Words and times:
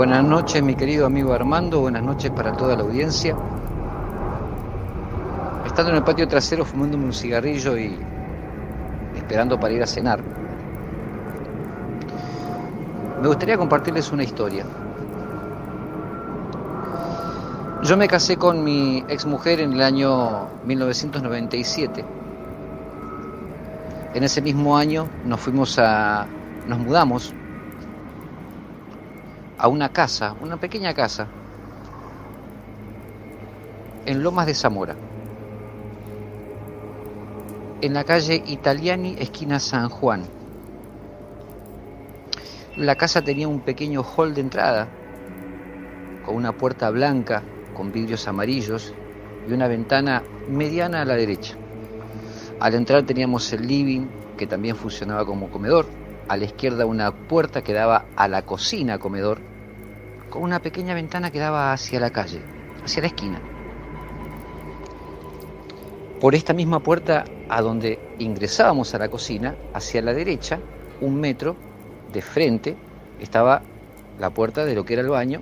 Buenas 0.00 0.24
noches, 0.24 0.62
mi 0.62 0.74
querido 0.74 1.04
amigo 1.04 1.34
Armando. 1.34 1.82
Buenas 1.82 2.02
noches 2.02 2.30
para 2.30 2.52
toda 2.52 2.74
la 2.74 2.84
audiencia. 2.84 3.36
Estando 5.66 5.90
en 5.90 5.98
el 5.98 6.02
patio 6.02 6.26
trasero 6.26 6.64
fumándome 6.64 7.04
un 7.04 7.12
cigarrillo 7.12 7.76
y 7.76 7.98
esperando 9.14 9.60
para 9.60 9.74
ir 9.74 9.82
a 9.82 9.86
cenar, 9.86 10.22
me 13.20 13.28
gustaría 13.28 13.58
compartirles 13.58 14.10
una 14.10 14.22
historia. 14.22 14.64
Yo 17.82 17.94
me 17.98 18.08
casé 18.08 18.38
con 18.38 18.64
mi 18.64 19.04
exmujer 19.06 19.60
en 19.60 19.74
el 19.74 19.82
año 19.82 20.48
1997. 20.64 22.04
En 24.14 24.24
ese 24.24 24.40
mismo 24.40 24.78
año 24.78 25.10
nos 25.26 25.40
fuimos 25.40 25.78
a. 25.78 26.26
nos 26.66 26.78
mudamos 26.78 27.34
a 29.60 29.68
una 29.68 29.90
casa, 29.90 30.34
una 30.40 30.56
pequeña 30.56 30.94
casa, 30.94 31.28
en 34.06 34.22
Lomas 34.22 34.46
de 34.46 34.54
Zamora, 34.54 34.96
en 37.82 37.92
la 37.92 38.04
calle 38.04 38.42
Italiani, 38.46 39.16
esquina 39.18 39.60
San 39.60 39.90
Juan. 39.90 40.24
La 42.76 42.96
casa 42.96 43.20
tenía 43.20 43.48
un 43.48 43.60
pequeño 43.60 44.02
hall 44.02 44.32
de 44.32 44.40
entrada, 44.40 44.88
con 46.24 46.36
una 46.36 46.52
puerta 46.52 46.88
blanca 46.88 47.42
con 47.74 47.92
vidrios 47.92 48.26
amarillos 48.28 48.94
y 49.46 49.52
una 49.52 49.68
ventana 49.68 50.22
mediana 50.48 51.02
a 51.02 51.04
la 51.04 51.16
derecha. 51.16 51.56
Al 52.60 52.74
entrar 52.74 53.04
teníamos 53.04 53.52
el 53.52 53.66
living, 53.66 54.06
que 54.38 54.46
también 54.46 54.74
funcionaba 54.74 55.26
como 55.26 55.50
comedor. 55.50 55.84
A 56.28 56.36
la 56.38 56.44
izquierda 56.46 56.86
una 56.86 57.12
puerta 57.12 57.62
que 57.62 57.74
daba 57.74 58.06
a 58.16 58.26
la 58.26 58.42
cocina 58.42 58.98
comedor, 58.98 59.49
con 60.30 60.42
una 60.42 60.60
pequeña 60.60 60.94
ventana 60.94 61.30
que 61.30 61.40
daba 61.40 61.72
hacia 61.72 62.00
la 62.00 62.10
calle, 62.10 62.40
hacia 62.84 63.02
la 63.02 63.08
esquina. 63.08 63.40
Por 66.20 66.34
esta 66.34 66.52
misma 66.52 66.80
puerta 66.80 67.24
a 67.48 67.60
donde 67.60 67.98
ingresábamos 68.18 68.94
a 68.94 68.98
la 68.98 69.08
cocina, 69.08 69.56
hacia 69.74 70.02
la 70.02 70.14
derecha, 70.14 70.60
un 71.00 71.20
metro 71.20 71.56
de 72.12 72.22
frente, 72.22 72.76
estaba 73.20 73.62
la 74.18 74.30
puerta 74.30 74.64
de 74.64 74.74
lo 74.74 74.84
que 74.84 74.94
era 74.94 75.02
el 75.02 75.08
baño 75.08 75.40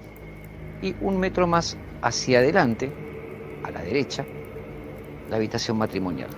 y 0.81 0.95
un 1.01 1.19
metro 1.19 1.47
más 1.47 1.77
hacia 2.01 2.39
adelante, 2.39 2.91
a 3.65 3.71
la 3.71 3.83
derecha, 3.83 4.25
la 5.29 5.37
habitación 5.37 5.77
matrimonial. 5.77 6.31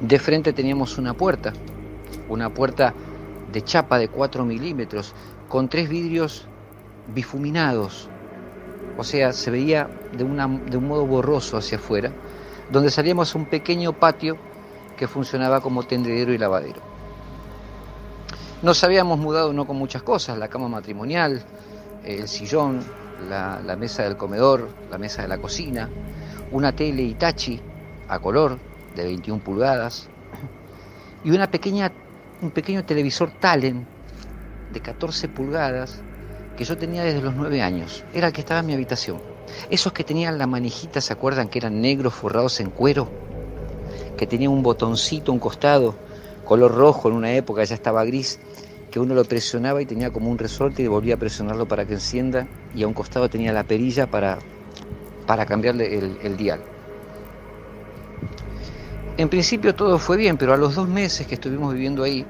De 0.00 0.18
frente 0.18 0.52
teníamos 0.52 0.98
una 0.98 1.14
puerta, 1.14 1.52
una 2.28 2.52
puerta 2.52 2.94
de 3.50 3.62
chapa 3.62 3.98
de 3.98 4.08
4 4.08 4.44
milímetros, 4.44 5.14
con 5.48 5.68
tres 5.68 5.88
vidrios 5.88 6.46
bifuminados, 7.14 8.08
o 8.96 9.04
sea, 9.04 9.32
se 9.32 9.50
veía 9.50 9.88
de, 10.12 10.24
una, 10.24 10.46
de 10.46 10.76
un 10.76 10.88
modo 10.88 11.06
borroso 11.06 11.56
hacia 11.56 11.78
afuera, 11.78 12.10
donde 12.70 12.90
salíamos 12.90 13.34
a 13.34 13.38
un 13.38 13.46
pequeño 13.46 13.92
patio 13.92 14.36
que 14.96 15.08
funcionaba 15.08 15.60
como 15.60 15.84
tendedero 15.84 16.32
y 16.32 16.38
lavadero. 16.38 16.80
Nos 18.60 18.82
habíamos 18.82 19.18
mudado 19.18 19.52
no 19.52 19.66
con 19.66 19.76
muchas 19.76 20.02
cosas, 20.02 20.36
la 20.36 20.48
cama 20.48 20.68
matrimonial, 20.68 21.42
el 22.04 22.26
sillón, 22.26 22.80
la, 23.28 23.76
mesa 23.76 24.02
del 24.02 24.16
comedor, 24.16 24.68
la 24.90 24.98
mesa 24.98 25.22
de 25.22 25.28
la 25.28 25.38
cocina, 25.38 25.88
una 26.50 26.74
tele 26.74 27.02
Itachi 27.02 27.60
a 28.08 28.18
color 28.18 28.58
de 28.96 29.04
21 29.04 29.42
pulgadas 29.42 30.08
y 31.24 31.30
una 31.30 31.50
pequeña, 31.50 31.92
un 32.42 32.50
pequeño 32.50 32.84
televisor 32.84 33.30
Talent 33.38 33.86
de 34.72 34.80
14 34.80 35.28
pulgadas 35.28 36.02
que 36.58 36.64
yo 36.64 36.76
tenía 36.76 37.04
desde 37.04 37.22
los 37.22 37.36
9 37.36 37.62
años. 37.62 38.04
Era 38.12 38.26
el 38.26 38.32
que 38.32 38.40
estaba 38.40 38.60
en 38.60 38.66
mi 38.66 38.74
habitación. 38.74 39.18
Esos 39.70 39.92
que 39.92 40.02
tenían 40.02 40.38
la 40.38 40.48
manijita, 40.48 41.00
¿se 41.00 41.12
acuerdan 41.12 41.48
que 41.48 41.60
eran 41.60 41.80
negros 41.80 42.14
forrados 42.14 42.58
en 42.58 42.70
cuero? 42.70 43.08
Que 44.16 44.26
tenía 44.26 44.50
un 44.50 44.64
botoncito, 44.64 45.30
un 45.30 45.38
costado, 45.38 45.94
color 46.44 46.74
rojo 46.74 47.08
en 47.08 47.14
una 47.14 47.32
época, 47.32 47.62
ya 47.62 47.76
estaba 47.76 48.04
gris, 48.04 48.40
que 48.90 48.98
uno 48.98 49.14
lo 49.14 49.24
presionaba 49.24 49.80
y 49.80 49.86
tenía 49.86 50.10
como 50.10 50.30
un 50.30 50.36
resorte 50.36 50.82
y 50.82 50.88
volvía 50.88 51.14
a 51.14 51.16
presionarlo 51.16 51.68
para 51.68 51.86
que 51.86 51.94
encienda 51.94 52.48
y 52.74 52.82
a 52.82 52.88
un 52.88 52.94
costado 52.94 53.30
tenía 53.30 53.52
la 53.52 53.62
perilla 53.62 54.08
para, 54.08 54.40
para 55.28 55.46
cambiarle 55.46 55.96
el, 55.96 56.18
el 56.24 56.36
dial. 56.36 56.60
En 59.16 59.28
principio 59.28 59.76
todo 59.76 59.96
fue 60.00 60.16
bien, 60.16 60.36
pero 60.36 60.54
a 60.54 60.56
los 60.56 60.74
dos 60.74 60.88
meses 60.88 61.24
que 61.28 61.34
estuvimos 61.34 61.72
viviendo 61.72 62.02
ahí, 62.02 62.26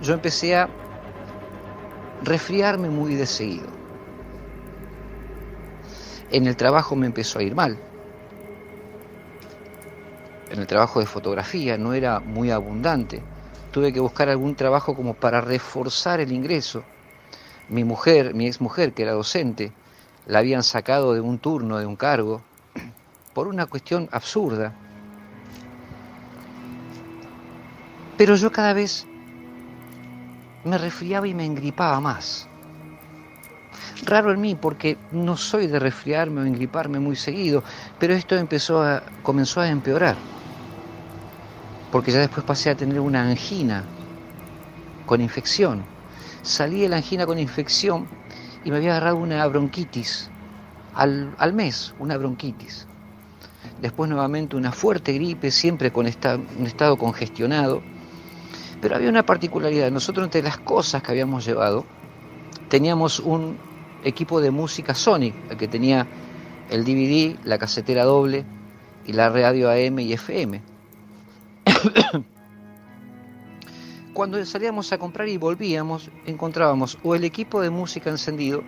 yo 0.00 0.14
empecé 0.14 0.54
a 0.54 0.68
resfriarme 2.22 2.88
muy 2.88 3.14
de 3.14 3.26
seguido. 3.26 3.68
En 6.30 6.46
el 6.46 6.56
trabajo 6.56 6.96
me 6.96 7.06
empezó 7.06 7.38
a 7.38 7.42
ir 7.42 7.54
mal. 7.54 7.78
En 10.50 10.58
el 10.58 10.66
trabajo 10.66 11.00
de 11.00 11.06
fotografía 11.06 11.78
no 11.78 11.94
era 11.94 12.20
muy 12.20 12.50
abundante 12.50 13.22
tuve 13.72 13.92
que 13.92 14.00
buscar 14.00 14.28
algún 14.28 14.54
trabajo 14.54 14.94
como 14.94 15.14
para 15.14 15.40
reforzar 15.40 16.20
el 16.20 16.30
ingreso. 16.30 16.84
Mi 17.68 17.84
mujer, 17.84 18.34
mi 18.34 18.46
ex 18.46 18.60
mujer, 18.60 18.92
que 18.92 19.02
era 19.02 19.12
docente, 19.12 19.72
la 20.26 20.38
habían 20.38 20.62
sacado 20.62 21.14
de 21.14 21.20
un 21.20 21.38
turno, 21.38 21.78
de 21.78 21.86
un 21.86 21.96
cargo, 21.96 22.42
por 23.34 23.48
una 23.48 23.66
cuestión 23.66 24.08
absurda. 24.12 24.74
Pero 28.18 28.36
yo 28.36 28.52
cada 28.52 28.74
vez 28.74 29.06
me 30.64 30.78
resfriaba 30.78 31.26
y 31.26 31.34
me 31.34 31.44
engripaba 31.44 32.00
más. 32.00 32.48
Raro 34.04 34.32
en 34.32 34.40
mí 34.40 34.54
porque 34.54 34.96
no 35.12 35.36
soy 35.36 35.66
de 35.66 35.78
resfriarme 35.78 36.40
o 36.40 36.44
engriparme 36.44 36.98
muy 36.98 37.16
seguido, 37.16 37.62
pero 37.98 38.14
esto 38.14 38.36
empezó 38.36 38.82
a, 38.82 39.02
comenzó 39.22 39.60
a 39.60 39.68
empeorar 39.68 40.16
porque 41.92 42.10
ya 42.10 42.20
después 42.20 42.44
pasé 42.44 42.70
a 42.70 42.74
tener 42.74 42.98
una 42.98 43.22
angina 43.22 43.84
con 45.04 45.20
infección. 45.20 45.84
Salí 46.40 46.80
de 46.80 46.88
la 46.88 46.96
angina 46.96 47.26
con 47.26 47.38
infección 47.38 48.08
y 48.64 48.70
me 48.70 48.78
había 48.78 48.92
agarrado 48.92 49.18
una 49.18 49.46
bronquitis 49.46 50.30
al, 50.94 51.52
mes, 51.52 51.94
una 51.98 52.16
bronquitis. 52.16 52.86
Después 53.80 54.08
nuevamente 54.08 54.56
una 54.56 54.72
fuerte 54.72 55.12
gripe, 55.12 55.50
siempre 55.50 55.92
con 55.92 56.06
un 56.06 56.66
estado 56.66 56.96
congestionado. 56.96 57.82
Pero 58.82 58.96
había 58.96 59.08
una 59.08 59.24
particularidad. 59.24 59.90
Nosotros 59.92 60.24
entre 60.24 60.42
las 60.42 60.58
cosas 60.58 61.02
que 61.02 61.12
habíamos 61.12 61.46
llevado, 61.46 61.86
teníamos 62.68 63.20
un 63.20 63.56
equipo 64.02 64.40
de 64.40 64.50
música 64.50 64.92
Sonic, 64.92 65.34
el 65.50 65.56
que 65.56 65.68
tenía 65.68 66.06
el 66.68 66.84
DVD, 66.84 67.38
la 67.44 67.58
casetera 67.58 68.04
doble 68.04 68.44
y 69.06 69.12
la 69.12 69.28
radio 69.28 69.70
AM 69.70 70.00
y 70.00 70.12
FM. 70.12 70.62
Cuando 74.14 74.44
salíamos 74.44 74.92
a 74.92 74.98
comprar 74.98 75.28
y 75.28 75.36
volvíamos, 75.36 76.10
encontrábamos 76.26 76.98
o 77.04 77.14
el 77.14 77.22
equipo 77.22 77.60
de 77.60 77.70
música 77.70 78.10
encendido, 78.10 78.64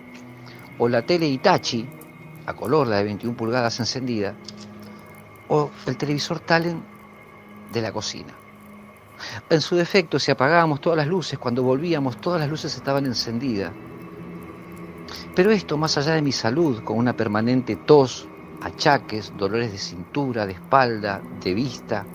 o 0.79 0.87
la 0.87 1.05
tele 1.05 1.27
Itachi, 1.27 1.85
a 2.45 2.53
color, 2.53 2.87
la 2.87 2.97
de 2.97 3.03
21 3.03 3.35
pulgadas 3.35 3.81
encendida, 3.81 4.33
o 5.49 5.71
el 5.85 5.97
televisor 5.97 6.39
Talent 6.39 6.81
de 7.73 7.81
la 7.81 7.91
cocina. 7.91 8.44
En 9.49 9.61
su 9.61 9.75
defecto, 9.75 10.19
si 10.19 10.31
apagábamos 10.31 10.81
todas 10.81 10.97
las 10.97 11.07
luces, 11.07 11.39
cuando 11.39 11.63
volvíamos, 11.63 12.17
todas 12.17 12.39
las 12.39 12.49
luces 12.49 12.75
estaban 12.75 13.05
encendidas. 13.05 13.71
Pero 15.35 15.51
esto, 15.51 15.77
más 15.77 15.97
allá 15.97 16.13
de 16.13 16.21
mi 16.21 16.31
salud, 16.31 16.83
con 16.83 16.97
una 16.97 17.15
permanente 17.15 17.75
tos, 17.75 18.27
achaques, 18.61 19.33
dolores 19.37 19.71
de 19.71 19.77
cintura, 19.77 20.45
de 20.45 20.53
espalda, 20.53 21.21
de 21.43 21.53
vista, 21.53 22.05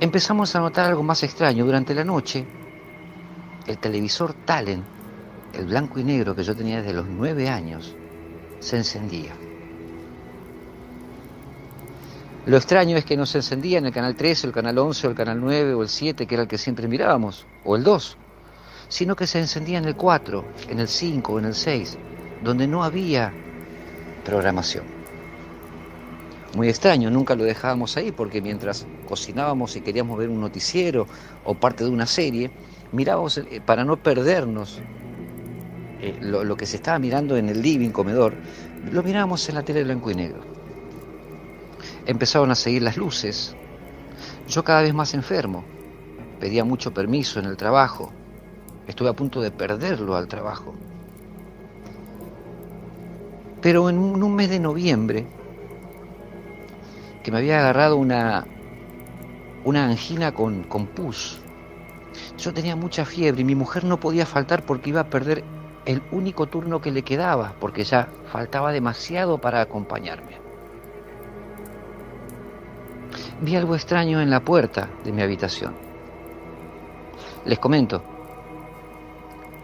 empezamos 0.00 0.54
a 0.56 0.60
notar 0.60 0.86
algo 0.86 1.02
más 1.02 1.22
extraño. 1.22 1.64
Durante 1.64 1.94
la 1.94 2.04
noche, 2.04 2.44
el 3.66 3.78
televisor 3.78 4.34
Talent, 4.44 4.84
el 5.52 5.66
blanco 5.66 6.00
y 6.00 6.04
negro 6.04 6.34
que 6.34 6.42
yo 6.42 6.56
tenía 6.56 6.78
desde 6.78 6.94
los 6.94 7.06
nueve 7.06 7.48
años, 7.48 7.94
se 8.60 8.78
encendía. 8.78 9.45
Lo 12.46 12.56
extraño 12.56 12.96
es 12.96 13.04
que 13.04 13.16
no 13.16 13.26
se 13.26 13.38
encendía 13.38 13.78
en 13.78 13.86
el 13.86 13.92
canal 13.92 14.14
13, 14.14 14.46
el 14.46 14.52
canal 14.52 14.78
11, 14.78 15.06
o 15.06 15.10
el 15.10 15.16
canal 15.16 15.40
9, 15.40 15.74
o 15.74 15.82
el 15.82 15.88
7, 15.88 16.26
que 16.26 16.34
era 16.34 16.42
el 16.42 16.48
que 16.48 16.58
siempre 16.58 16.88
mirábamos, 16.88 17.46
o 17.64 17.76
el 17.76 17.82
2, 17.82 18.16
sino 18.88 19.16
que 19.16 19.26
se 19.26 19.40
encendía 19.40 19.78
en 19.78 19.84
el 19.84 19.96
4, 19.96 20.44
en 20.68 20.78
el 20.78 20.88
5 20.88 21.32
o 21.32 21.38
en 21.38 21.44
el 21.46 21.54
6, 21.54 21.98
donde 22.42 22.66
no 22.66 22.84
había 22.84 23.32
programación 24.24 24.96
muy 26.56 26.68
extraño, 26.70 27.10
nunca 27.10 27.34
lo 27.36 27.44
dejábamos 27.44 27.96
ahí 27.96 28.12
porque 28.12 28.40
mientras 28.40 28.86
cocinábamos 29.06 29.76
y 29.76 29.82
queríamos 29.82 30.18
ver 30.18 30.30
un 30.30 30.40
noticiero 30.40 31.06
o 31.44 31.54
parte 31.54 31.84
de 31.84 31.90
una 31.90 32.06
serie, 32.06 32.50
mirábamos 32.92 33.38
eh, 33.38 33.60
para 33.64 33.84
no 33.84 33.98
perdernos 33.98 34.80
eh, 36.00 36.16
lo, 36.20 36.56
que 36.56 36.66
se 36.66 36.76
estaba 36.76 36.98
mirando 36.98 37.36
en 37.36 37.50
el 37.50 37.60
living 37.60 37.90
comedor, 37.90 38.34
lo 38.90 39.02
mirábamos 39.02 39.46
en 39.48 39.54
la 39.54 39.62
tele 39.62 39.84
blanco 39.84 40.10
y 40.10 40.14
negro. 40.14 40.55
Empezaron 42.06 42.50
a 42.50 42.54
seguir 42.54 42.82
las 42.82 42.96
luces, 42.96 43.54
yo 44.48 44.64
cada 44.64 44.82
vez 44.82 44.94
más 44.94 45.12
enfermo, 45.14 45.64
pedía 46.40 46.64
mucho 46.64 46.94
permiso 46.94 47.38
en 47.40 47.46
el 47.46 47.56
trabajo, 47.56 48.12
Estuve 48.86 49.08
a 49.08 49.14
punto 49.14 49.40
de 49.40 49.50
perderlo 49.50 50.14
al 50.14 50.28
trabajo. 50.28 50.74
Pero 53.60 53.90
en 53.90 53.98
un 53.98 54.34
mes 54.34 54.48
de 54.48 54.60
noviembre, 54.60 55.26
que 57.24 57.32
me 57.32 57.38
había 57.38 57.58
agarrado 57.58 57.96
una, 57.96 58.46
una 59.64 59.86
angina 59.86 60.32
con, 60.32 60.62
con 60.62 60.86
pus, 60.86 61.40
yo 62.38 62.54
tenía 62.54 62.76
mucha 62.76 63.04
fiebre 63.04 63.40
y 63.40 63.44
mi 63.44 63.56
mujer 63.56 63.82
no 63.82 63.98
podía 63.98 64.24
faltar 64.24 64.64
porque 64.64 64.90
iba 64.90 65.00
a 65.00 65.10
perder 65.10 65.42
el 65.84 66.00
único 66.12 66.46
turno 66.46 66.80
que 66.80 66.92
le 66.92 67.02
quedaba, 67.02 67.54
porque 67.58 67.82
ya 67.82 68.08
faltaba 68.30 68.70
demasiado 68.70 69.38
para 69.38 69.60
acompañarme. 69.60 70.45
Vi 73.40 73.54
algo 73.54 73.74
extraño 73.74 74.22
en 74.22 74.30
la 74.30 74.40
puerta 74.40 74.88
de 75.04 75.12
mi 75.12 75.20
habitación. 75.20 75.74
Les 77.44 77.58
comento, 77.58 78.02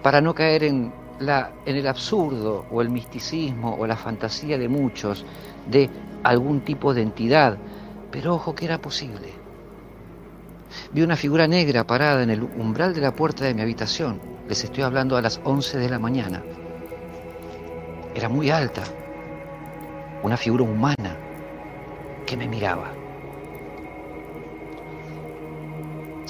para 0.03 0.21
no 0.21 0.35
caer 0.35 0.65
en, 0.65 0.93
la, 1.21 1.53
en 1.65 1.77
el 1.77 1.87
absurdo 1.87 2.67
o 2.71 2.83
el 2.83 2.91
misticismo 2.91 3.75
o 3.75 3.87
la 3.87 3.97
fantasía 3.97 4.59
de 4.59 4.69
muchos 4.69 5.25
de 5.67 5.89
algún 6.23 6.61
tipo 6.61 6.93
de 6.93 7.01
entidad, 7.01 7.57
pero 8.11 8.35
ojo 8.35 8.55
que 8.55 8.67
era 8.67 8.79
posible. 8.79 9.33
Vi 10.93 11.03
una 11.03 11.17
figura 11.17 11.49
negra 11.49 11.87
parada 11.87 12.23
en 12.23 12.31
el 12.31 12.43
umbral 12.43 12.93
de 12.93 13.01
la 13.01 13.15
puerta 13.15 13.47
de 13.47 13.55
mi 13.55 13.63
habitación. 13.63 14.21
Les 14.49 14.63
estoy 14.65 14.83
hablando 14.83 15.17
a 15.17 15.23
las 15.23 15.41
11 15.45 15.79
de 15.79 15.89
la 15.89 15.99
mañana. 15.99 16.43
Era 18.15 18.29
muy 18.29 18.51
alta, 18.51 18.83
una 20.23 20.37
figura 20.37 20.65
humana 20.65 21.17
que 22.27 22.37
me 22.37 22.47
miraba. 22.47 23.02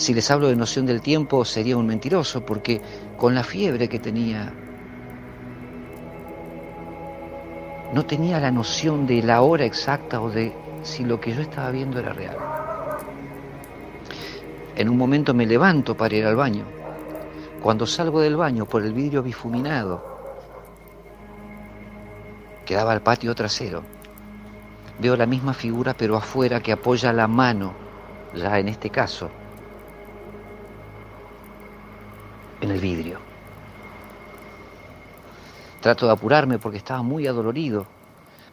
Si 0.03 0.13
les 0.13 0.29
hablo 0.33 0.49
de 0.49 0.57
noción 0.57 0.85
del 0.85 1.01
tiempo 1.01 1.45
sería 1.45 1.77
un 1.77 1.87
mentiroso 1.87 2.45
porque 2.45 2.83
con 3.17 3.37
la 3.37 3.45
fiebre 3.45 3.89
que 3.89 4.01
tenía 4.01 4.53
no 7.95 8.05
tenía 8.05 8.41
la 8.41 8.51
noción 8.51 9.07
de 9.07 9.23
la 9.23 9.43
hora 9.43 9.65
exacta 9.65 10.21
o 10.21 10.29
de 10.29 10.53
si 10.83 11.05
lo 11.05 11.21
que 11.21 11.33
yo 11.33 11.43
estaba 11.43 11.71
viendo 11.71 12.01
era 12.01 12.13
real. 12.13 12.37
En 14.75 14.89
un 14.89 14.97
momento 14.97 15.35
me 15.35 15.47
levanto 15.47 15.97
para 15.97 16.17
ir 16.17 16.27
al 16.27 16.35
baño. 16.35 16.65
Cuando 17.63 17.87
salgo 17.87 18.21
del 18.21 18.37
baño 18.37 18.67
por 18.67 18.83
el 18.83 18.93
vidrio 18.93 19.23
bifuminado 19.23 20.03
que 22.65 22.75
daba 22.75 22.91
al 22.91 23.03
patio 23.03 23.37
trasero, 23.37 23.85
veo 24.99 25.17
la 25.17 25.27
misma 25.27 25.55
figura 25.55 25.95
pero 25.97 26.17
afuera 26.17 26.59
que 26.59 26.73
apoya 26.73 27.13
la 27.13 27.29
mano, 27.29 27.73
ya 28.35 28.59
en 28.59 28.67
este 28.67 28.91
caso, 28.91 29.31
el 32.73 32.81
vidrio. 32.81 33.19
Trato 35.81 36.07
de 36.07 36.13
apurarme 36.13 36.59
porque 36.59 36.79
estaba 36.79 37.03
muy 37.03 37.27
adolorido. 37.27 37.87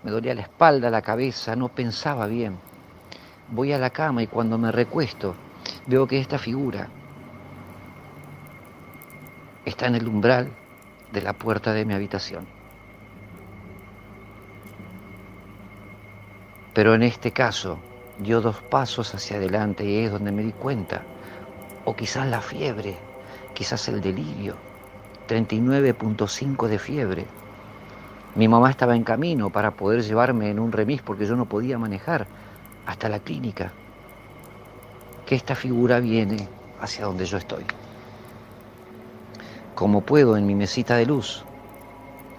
Me 0.03 0.11
dolía 0.11 0.33
la 0.33 0.41
espalda, 0.41 0.89
la 0.89 1.01
cabeza, 1.01 1.55
no 1.55 1.69
pensaba 1.69 2.27
bien. 2.27 2.57
Voy 3.49 3.73
a 3.73 3.77
la 3.77 3.89
cama 3.89 4.23
y 4.23 4.27
cuando 4.27 4.57
me 4.57 4.71
recuesto 4.71 5.35
veo 5.85 6.07
que 6.07 6.19
esta 6.19 6.37
figura 6.37 6.87
está 9.65 9.87
en 9.87 9.95
el 9.95 10.07
umbral 10.07 10.49
de 11.11 11.21
la 11.21 11.33
puerta 11.33 11.73
de 11.73 11.85
mi 11.85 11.93
habitación. 11.93 12.47
Pero 16.73 16.93
en 16.93 17.03
este 17.03 17.31
caso 17.31 17.79
dio 18.19 18.41
dos 18.41 18.61
pasos 18.61 19.13
hacia 19.15 19.37
adelante 19.37 19.83
y 19.85 20.05
es 20.05 20.11
donde 20.11 20.31
me 20.31 20.43
di 20.43 20.51
cuenta, 20.51 21.01
o 21.85 21.95
quizás 21.95 22.27
la 22.27 22.41
fiebre, 22.41 22.97
quizás 23.53 23.87
el 23.87 24.01
delirio, 24.01 24.55
39.5 25.27 26.67
de 26.67 26.79
fiebre. 26.79 27.25
Mi 28.35 28.47
mamá 28.47 28.69
estaba 28.69 28.95
en 28.95 29.03
camino 29.03 29.49
para 29.49 29.71
poder 29.71 30.03
llevarme 30.03 30.49
en 30.49 30.59
un 30.59 30.71
remis 30.71 31.01
porque 31.01 31.25
yo 31.25 31.35
no 31.35 31.45
podía 31.45 31.77
manejar 31.77 32.27
hasta 32.85 33.09
la 33.09 33.19
clínica. 33.19 33.71
Que 35.25 35.35
esta 35.35 35.55
figura 35.55 35.99
viene 35.99 36.47
hacia 36.81 37.05
donde 37.05 37.25
yo 37.25 37.37
estoy. 37.37 37.63
Como 39.75 40.01
puedo 40.01 40.35
en 40.35 40.45
mi 40.45 40.55
mesita 40.55 40.95
de 40.95 41.05
luz, 41.05 41.43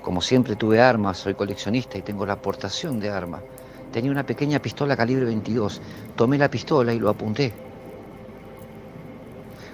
como 0.03 0.21
siempre 0.21 0.57
tuve 0.57 0.81
armas, 0.81 1.19
soy 1.19 1.35
coleccionista 1.35 1.99
y 1.99 2.03
tengo 2.03 2.27
la 2.27 2.35
aportación 2.35 2.99
de 2.99 3.11
armas. 3.11 3.43
Tenía 3.93 4.11
una 4.11 4.25
pequeña 4.25 4.61
pistola 4.61 4.97
calibre 4.97 5.25
22. 5.25 5.81
Tomé 6.17 6.39
la 6.39 6.51
pistola 6.51 6.93
y 6.93 6.99
lo 6.99 7.09
apunté 7.09 7.70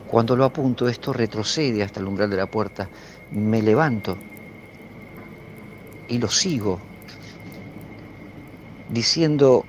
cuando 0.08 0.36
lo 0.36 0.44
apunto, 0.44 0.88
esto 0.88 1.12
retrocede 1.12 1.82
hasta 1.82 2.00
el 2.00 2.06
umbral 2.06 2.30
de 2.30 2.36
la 2.36 2.46
puerta. 2.46 2.88
Me 3.30 3.60
levanto 3.60 4.16
y 6.08 6.18
lo 6.18 6.28
sigo, 6.28 6.78
diciendo 8.88 9.64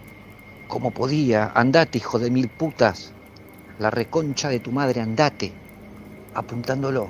como 0.68 0.92
podía, 0.92 1.52
andate, 1.56 1.98
hijo 1.98 2.20
de 2.20 2.30
mil 2.30 2.50
putas, 2.50 3.14
la 3.80 3.90
reconcha 3.90 4.50
de 4.50 4.60
tu 4.60 4.72
madre, 4.72 5.02
andate, 5.02 5.54
apuntándolo. 6.34 7.08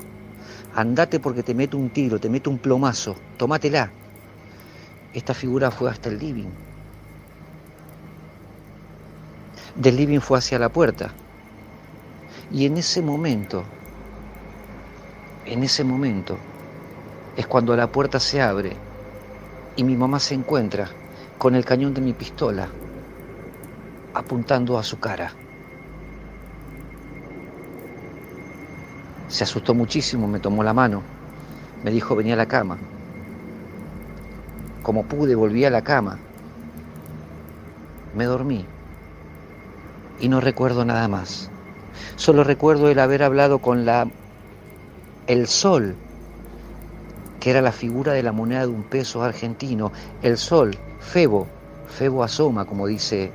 Andate 0.76 1.20
porque 1.20 1.44
te 1.44 1.56
meto 1.56 1.78
un 1.78 1.90
tiro, 1.90 2.20
te 2.20 2.30
meto 2.30 2.50
un 2.50 2.60
plomazo, 2.60 3.16
tómatela. 3.38 3.92
Esta 5.14 5.34
figura 5.34 5.72
fue 5.72 5.90
hasta 5.90 6.10
el 6.10 6.20
living. 6.20 6.50
Del 9.76 9.96
living 9.96 10.20
fue 10.20 10.38
hacia 10.38 10.60
la 10.60 10.70
puerta. 10.70 11.14
Y 12.52 12.66
en 12.66 12.78
ese 12.78 13.02
momento, 13.02 13.64
en 15.46 15.64
ese 15.64 15.84
momento, 15.84 16.38
es 17.36 17.46
cuando 17.46 17.76
la 17.76 17.92
puerta 17.92 18.20
se 18.20 18.42
abre 18.42 18.74
y 19.76 19.84
mi 19.84 19.96
mamá 19.96 20.20
se 20.20 20.34
encuentra 20.34 20.90
con 21.38 21.56
el 21.56 21.66
cañón 21.66 21.94
de 21.94 22.02
mi 22.02 22.14
pistola 22.14 22.70
apuntando 24.14 24.80
a 24.80 24.84
su 24.84 25.00
cara. 25.00 25.32
Se 29.28 29.44
asustó 29.44 29.74
muchísimo, 29.74 30.28
me 30.28 30.40
tomó 30.40 30.64
la 30.64 30.74
mano, 30.74 31.04
me 31.84 31.92
dijo 31.92 32.16
venía 32.16 32.34
a 32.34 32.38
la 32.38 32.48
cama. 32.48 32.78
Como 34.82 35.04
pude, 35.04 35.36
volví 35.36 35.66
a 35.66 35.70
la 35.70 35.84
cama. 35.84 36.18
Me 38.16 38.24
dormí 38.24 38.66
y 40.20 40.30
no 40.30 40.40
recuerdo 40.40 40.86
nada 40.86 41.08
más. 41.08 41.52
Solo 42.16 42.44
recuerdo 42.44 42.90
el 42.90 43.00
haber 43.00 43.24
hablado 43.24 43.60
con 43.60 43.86
la 43.86 44.08
el 45.28 45.48
sol, 45.48 45.96
que 47.40 47.52
era 47.52 47.62
la 47.62 47.72
figura 47.72 48.14
de 48.14 48.24
la 48.24 48.32
moneda 48.32 48.62
de 48.62 48.68
un 48.68 48.84
peso 48.84 49.24
argentino, 49.24 49.92
el 50.22 50.38
sol, 50.38 50.78
Febo, 51.00 51.48
Febo 51.88 52.24
asoma, 52.24 52.66
como 52.66 52.88
dice 52.88 53.32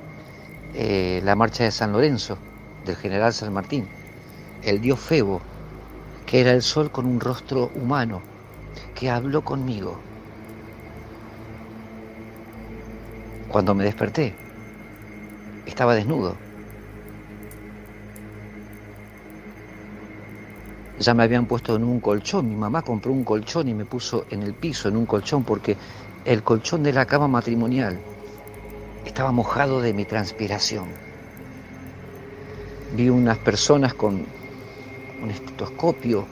eh, 0.74 1.20
la 1.24 1.36
marcha 1.36 1.64
de 1.64 1.70
San 1.70 1.92
Lorenzo, 1.92 2.38
del 2.86 2.96
general 2.96 3.32
San 3.32 3.52
Martín, 3.52 3.86
el 4.64 4.80
dios 4.80 4.98
Febo, 4.98 5.40
que 6.26 6.40
era 6.40 6.52
el 6.52 6.62
sol 6.62 6.90
con 6.90 7.06
un 7.06 7.20
rostro 7.20 7.70
humano, 7.74 8.22
que 8.94 9.10
habló 9.10 9.42
conmigo. 9.42 9.98
Cuando 13.48 13.74
me 13.74 13.84
desperté, 13.84 14.34
estaba 15.66 15.94
desnudo. 15.94 16.51
Ya 20.98 21.14
me 21.14 21.22
habían 21.22 21.46
puesto 21.46 21.76
en 21.76 21.84
un 21.84 22.00
colchón. 22.00 22.48
Mi 22.48 22.56
mamá 22.56 22.82
compró 22.82 23.12
un 23.12 23.24
colchón 23.24 23.68
y 23.68 23.74
me 23.74 23.84
puso 23.84 24.26
en 24.30 24.42
el 24.42 24.54
piso, 24.54 24.88
en 24.88 24.96
un 24.96 25.06
colchón, 25.06 25.44
porque 25.44 25.76
el 26.24 26.42
colchón 26.42 26.82
de 26.82 26.92
la 26.92 27.06
cama 27.06 27.28
matrimonial 27.28 27.98
estaba 29.04 29.32
mojado 29.32 29.80
de 29.80 29.92
mi 29.92 30.04
transpiración. 30.04 30.86
Vi 32.94 33.08
unas 33.08 33.38
personas 33.38 33.94
con 33.94 34.26
un 35.22 35.30
estetoscopio, 35.30 36.26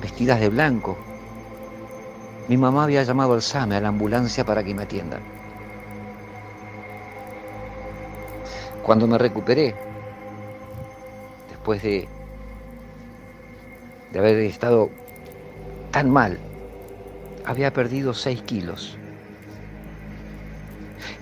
vestidas 0.00 0.40
de 0.40 0.48
blanco. 0.48 0.96
Mi 2.48 2.56
mamá 2.56 2.84
había 2.84 3.02
llamado 3.02 3.34
al 3.34 3.42
SAME, 3.42 3.76
a 3.76 3.80
la 3.80 3.88
ambulancia, 3.88 4.44
para 4.44 4.64
que 4.64 4.74
me 4.74 4.82
atiendan. 4.82 5.20
Cuando 8.82 9.06
me 9.06 9.16
recuperé, 9.16 9.76
después 11.50 11.82
de 11.82 12.08
de 14.12 14.18
haber 14.18 14.36
estado 14.38 14.90
tan 15.90 16.10
mal, 16.10 16.38
había 17.44 17.72
perdido 17.72 18.14
6 18.14 18.42
kilos. 18.42 18.96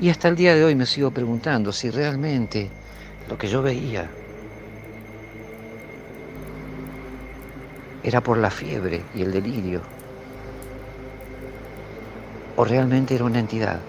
Y 0.00 0.10
hasta 0.10 0.28
el 0.28 0.36
día 0.36 0.54
de 0.54 0.64
hoy 0.64 0.74
me 0.74 0.86
sigo 0.86 1.10
preguntando 1.10 1.72
si 1.72 1.90
realmente 1.90 2.70
lo 3.28 3.38
que 3.38 3.48
yo 3.48 3.62
veía 3.62 4.08
era 8.02 8.22
por 8.22 8.38
la 8.38 8.50
fiebre 8.50 9.02
y 9.14 9.22
el 9.22 9.32
delirio, 9.32 9.82
o 12.56 12.64
realmente 12.64 13.14
era 13.14 13.24
una 13.24 13.38
entidad. 13.38 13.80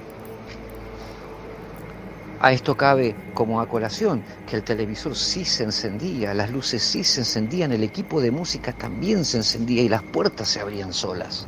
A 2.43 2.51
esto 2.53 2.75
cabe 2.75 3.15
como 3.35 3.61
a 3.61 3.67
colación 3.67 4.23
que 4.47 4.55
el 4.55 4.63
televisor 4.63 5.15
sí 5.15 5.45
se 5.45 5.63
encendía, 5.63 6.33
las 6.33 6.49
luces 6.49 6.81
sí 6.81 7.03
se 7.03 7.21
encendían, 7.21 7.71
el 7.71 7.83
equipo 7.83 8.19
de 8.19 8.31
música 8.31 8.73
también 8.73 9.25
se 9.25 9.37
encendía 9.37 9.83
y 9.83 9.89
las 9.89 10.01
puertas 10.01 10.47
se 10.47 10.59
abrían 10.59 10.91
solas. 10.91 11.47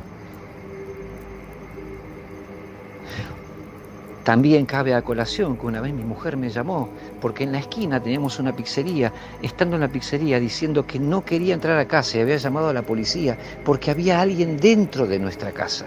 También 4.22 4.66
cabe 4.66 4.94
a 4.94 5.02
colación 5.02 5.58
que 5.58 5.66
una 5.66 5.80
vez 5.80 5.92
mi 5.92 6.04
mujer 6.04 6.36
me 6.36 6.48
llamó 6.48 6.88
porque 7.20 7.42
en 7.42 7.50
la 7.50 7.58
esquina 7.58 8.00
teníamos 8.00 8.38
una 8.38 8.54
pizzería, 8.54 9.12
estando 9.42 9.74
en 9.74 9.82
la 9.82 9.88
pizzería 9.88 10.38
diciendo 10.38 10.86
que 10.86 11.00
no 11.00 11.24
quería 11.24 11.54
entrar 11.54 11.76
a 11.76 11.88
casa 11.88 12.18
y 12.18 12.20
había 12.20 12.36
llamado 12.36 12.68
a 12.68 12.72
la 12.72 12.82
policía 12.82 13.36
porque 13.64 13.90
había 13.90 14.20
alguien 14.20 14.56
dentro 14.56 15.08
de 15.08 15.18
nuestra 15.18 15.50
casa. 15.50 15.86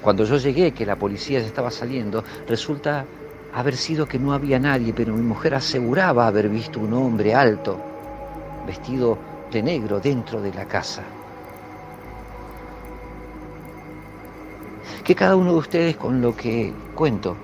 Cuando 0.00 0.24
yo 0.24 0.38
llegué, 0.38 0.72
que 0.72 0.86
la 0.86 0.96
policía 0.96 1.40
ya 1.40 1.46
estaba 1.46 1.70
saliendo, 1.70 2.24
resulta 2.48 3.04
haber 3.52 3.76
sido 3.76 4.06
que 4.06 4.18
no 4.18 4.32
había 4.32 4.58
nadie, 4.58 4.92
pero 4.92 5.14
mi 5.14 5.22
mujer 5.22 5.54
aseguraba 5.54 6.26
haber 6.26 6.48
visto 6.48 6.80
un 6.80 6.92
hombre 6.92 7.34
alto, 7.34 7.78
vestido 8.66 9.18
de 9.50 9.62
negro 9.62 10.00
dentro 10.00 10.40
de 10.40 10.52
la 10.52 10.64
casa. 10.66 11.02
Que 15.04 15.14
cada 15.14 15.34
uno 15.34 15.52
de 15.52 15.58
ustedes 15.58 15.96
con 15.96 16.20
lo 16.20 16.36
que 16.36 16.72
cuento 16.94 17.36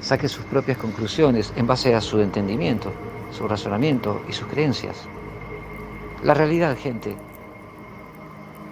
saque 0.00 0.28
sus 0.28 0.44
propias 0.44 0.78
conclusiones 0.78 1.52
en 1.56 1.66
base 1.66 1.94
a 1.94 2.00
su 2.00 2.20
entendimiento, 2.20 2.92
su 3.30 3.46
razonamiento 3.46 4.22
y 4.28 4.32
sus 4.32 4.46
creencias. 4.48 4.96
La 6.22 6.34
realidad, 6.34 6.76
gente, 6.76 7.16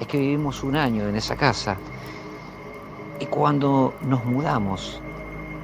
es 0.00 0.06
que 0.06 0.18
vivimos 0.18 0.62
un 0.62 0.76
año 0.76 1.08
en 1.08 1.16
esa 1.16 1.36
casa 1.36 1.76
y 3.20 3.26
cuando 3.26 3.94
nos 4.02 4.24
mudamos 4.24 5.00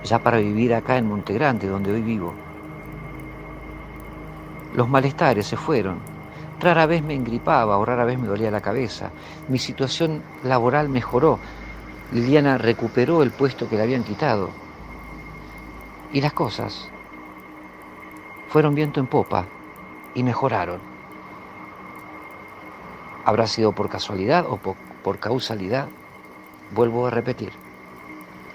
ya 0.05 0.19
para 0.19 0.39
vivir 0.39 0.75
acá 0.75 0.99
en 0.99 1.09
Montegrande, 1.09 1.67
donde 1.67 1.93
hoy 1.93 2.03
vivo. 2.03 2.35
Los 4.75 4.89
malestares 4.89 5.47
se 5.47 5.57
fueron. 5.57 5.99
Rara 6.61 6.87
vez 6.87 7.03
me 7.03 7.15
engripaba 7.15 7.79
o 7.79 7.85
rara 7.85 8.05
vez 8.05 8.19
me 8.19 8.29
dolía 8.29 8.51
la 8.51 8.61
cabeza. 8.61 9.11
Mi 9.49 9.59
situación 9.59 10.23
laboral 10.45 10.89
mejoró. 10.89 11.39
Liliana 12.13 12.59
recuperó 12.59 13.23
el 13.23 13.31
puesto 13.31 13.69
que 13.69 13.77
le 13.77 13.83
habían 13.83 14.05
quitado. 14.05 14.51
Y 16.13 16.21
las 16.21 16.33
cosas 16.33 16.89
fueron 18.49 18.75
viento 18.75 19.01
en 19.01 19.07
popa 19.07 19.47
y 20.15 20.23
mejoraron. 20.23 20.81
¿Habrá 23.25 23.47
sido 23.47 23.73
por 23.73 23.89
casualidad 23.89 24.45
o 24.49 24.59
por 25.03 25.19
causalidad? 25.19 25.89
Vuelvo 26.73 27.07
a 27.07 27.11
repetir 27.11 27.53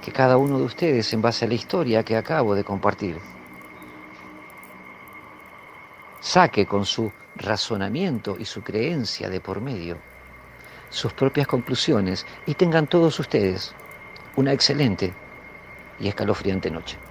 que 0.10 0.14
cada 0.16 0.38
uno 0.38 0.58
de 0.58 0.66
ustedes 0.66 1.14
en 1.14 1.22
base 1.22 1.46
a 1.46 1.48
la 1.48 1.54
historia 1.54 2.04
que 2.04 2.18
acabo 2.18 2.56
de 2.56 2.64
compartir 2.64 3.16
saque 6.20 6.66
con 6.66 6.84
su 6.84 7.12
razonamiento 7.36 8.36
y 8.40 8.46
su 8.46 8.64
creencia 8.64 9.30
de 9.30 9.40
por 9.40 9.62
medio 9.62 9.98
sus 10.90 11.14
propias 11.14 11.46
conclusiones 11.46 12.26
y 12.48 12.56
tengan 12.56 12.88
todos 12.88 13.20
ustedes 13.20 13.76
una 14.36 14.52
excelente 14.52 15.14
y 16.00 16.08
escalofriante 16.08 16.72
noche. 16.72 17.09